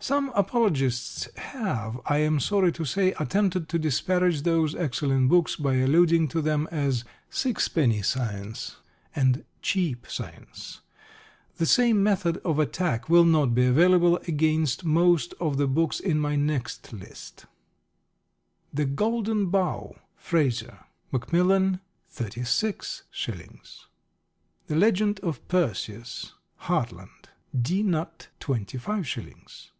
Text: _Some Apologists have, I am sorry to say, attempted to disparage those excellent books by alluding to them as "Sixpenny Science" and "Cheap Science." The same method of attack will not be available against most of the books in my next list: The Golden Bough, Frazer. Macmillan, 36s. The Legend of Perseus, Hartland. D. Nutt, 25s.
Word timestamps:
_Some 0.08 0.28
Apologists 0.36 1.26
have, 1.36 1.98
I 2.06 2.18
am 2.18 2.38
sorry 2.38 2.70
to 2.70 2.84
say, 2.84 3.12
attempted 3.18 3.68
to 3.70 3.78
disparage 3.78 4.42
those 4.42 4.72
excellent 4.74 5.30
books 5.30 5.56
by 5.56 5.76
alluding 5.76 6.28
to 6.28 6.40
them 6.40 6.68
as 6.70 7.02
"Sixpenny 7.28 8.02
Science" 8.02 8.76
and 9.16 9.44
"Cheap 9.62 10.06
Science." 10.08 10.82
The 11.56 11.66
same 11.66 12.04
method 12.04 12.36
of 12.44 12.60
attack 12.60 13.08
will 13.08 13.24
not 13.24 13.52
be 13.52 13.66
available 13.66 14.18
against 14.28 14.84
most 14.84 15.34
of 15.40 15.56
the 15.56 15.66
books 15.66 15.98
in 15.98 16.20
my 16.20 16.36
next 16.36 16.92
list: 16.92 17.46
The 18.72 18.84
Golden 18.84 19.46
Bough, 19.46 19.96
Frazer. 20.14 20.78
Macmillan, 21.10 21.80
36s. 22.14 23.84
The 24.68 24.76
Legend 24.76 25.18
of 25.20 25.48
Perseus, 25.48 26.34
Hartland. 26.68 27.30
D. 27.60 27.82
Nutt, 27.82 28.28
25s. 28.40 29.70